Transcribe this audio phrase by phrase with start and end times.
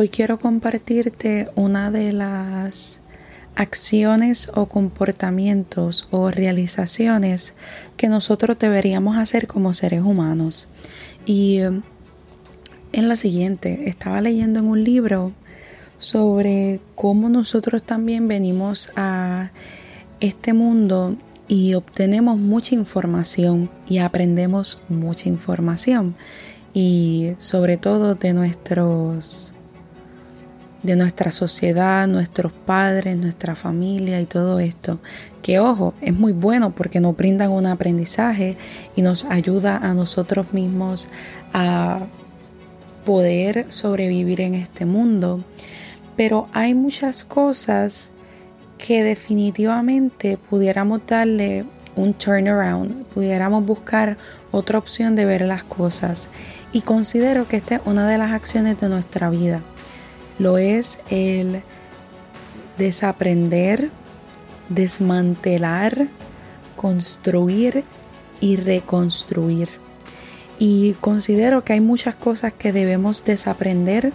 [0.00, 3.00] Hoy quiero compartirte una de las
[3.56, 7.54] acciones o comportamientos o realizaciones
[7.96, 10.68] que nosotros deberíamos hacer como seres humanos.
[11.26, 11.82] Y um,
[12.92, 15.32] en la siguiente, estaba leyendo en un libro
[15.98, 19.50] sobre cómo nosotros también venimos a
[20.20, 21.16] este mundo
[21.48, 26.14] y obtenemos mucha información y aprendemos mucha información
[26.72, 29.54] y sobre todo de nuestros
[30.82, 34.98] de nuestra sociedad, nuestros padres, nuestra familia y todo esto.
[35.42, 38.56] Que ojo, es muy bueno porque nos brindan un aprendizaje
[38.94, 41.08] y nos ayuda a nosotros mismos
[41.52, 42.00] a
[43.04, 45.42] poder sobrevivir en este mundo.
[46.16, 48.10] Pero hay muchas cosas
[48.76, 51.64] que definitivamente pudiéramos darle
[51.96, 54.16] un turnaround, pudiéramos buscar
[54.52, 56.28] otra opción de ver las cosas.
[56.72, 59.62] Y considero que esta es una de las acciones de nuestra vida
[60.38, 61.62] lo es el
[62.78, 63.90] desaprender,
[64.68, 66.08] desmantelar,
[66.76, 67.84] construir
[68.40, 69.68] y reconstruir.
[70.58, 74.12] Y considero que hay muchas cosas que debemos desaprender.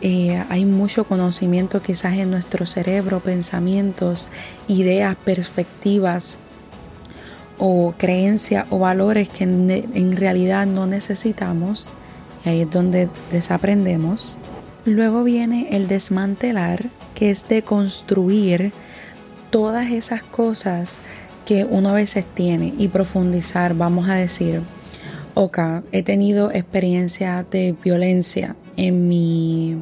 [0.00, 4.30] Eh, hay mucho conocimiento quizás en nuestro cerebro, pensamientos,
[4.66, 6.38] ideas, perspectivas
[7.58, 11.90] o creencias o valores que en realidad no necesitamos.
[12.44, 14.36] Y ahí es donde desaprendemos.
[14.84, 18.72] Luego viene el desmantelar, que es de construir
[19.50, 21.00] todas esas cosas
[21.44, 24.62] que uno a veces tiene y profundizar, vamos a decir,
[25.34, 25.58] ok,
[25.92, 29.76] he tenido experiencia de violencia en mi,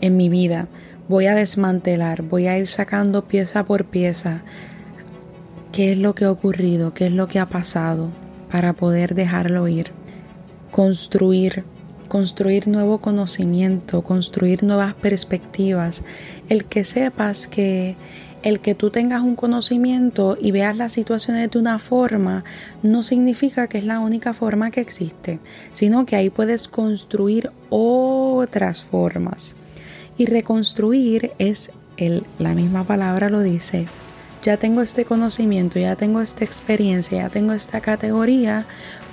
[0.00, 0.68] en mi vida,
[1.08, 4.42] voy a desmantelar, voy a ir sacando pieza por pieza
[5.72, 8.10] qué es lo que ha ocurrido, qué es lo que ha pasado
[8.50, 9.90] para poder dejarlo ir,
[10.70, 11.64] construir
[12.10, 16.02] construir nuevo conocimiento, construir nuevas perspectivas,
[16.48, 17.94] el que sepas que
[18.42, 22.42] el que tú tengas un conocimiento y veas las situaciones de una forma
[22.82, 25.38] no significa que es la única forma que existe,
[25.72, 29.54] sino que ahí puedes construir otras formas.
[30.18, 33.86] Y reconstruir es el, la misma palabra lo dice.
[34.42, 38.64] Ya tengo este conocimiento, ya tengo esta experiencia, ya tengo esta categoría,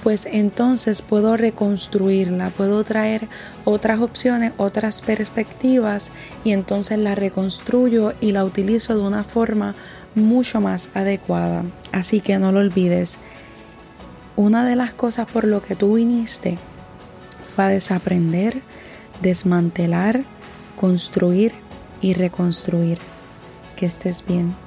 [0.02, 3.28] pues entonces puedo reconstruirla, puedo traer
[3.66, 6.12] otras opciones, otras perspectivas
[6.46, 9.76] y entonces la reconstruyo y la utilizo de una forma
[10.16, 11.64] mucho más adecuada.
[11.92, 13.18] Así que no lo olvides.
[14.38, 16.58] Una de las cosas por lo que tú viniste
[17.54, 18.62] fue a desaprender,
[19.22, 20.24] desmantelar,
[20.80, 21.52] construir
[22.02, 23.00] y reconstruir.
[23.76, 24.67] Que estés bien.